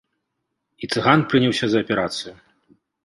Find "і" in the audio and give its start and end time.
0.87-0.89